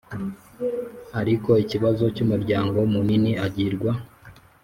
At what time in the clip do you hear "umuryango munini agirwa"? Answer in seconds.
2.25-3.91